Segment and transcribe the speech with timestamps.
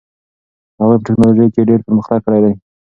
[0.79, 2.53] هغوی په ټیکنالوژۍ کې ډېر پرمختګ کړی دي.